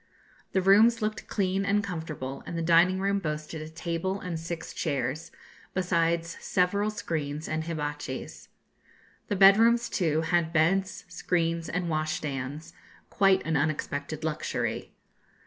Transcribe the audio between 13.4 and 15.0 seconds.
an unexpected luxury.